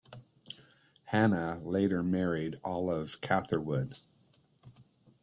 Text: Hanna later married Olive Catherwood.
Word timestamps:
Hanna 1.03 1.61
later 1.63 2.01
married 2.01 2.59
Olive 2.63 3.21
Catherwood. 3.21 3.97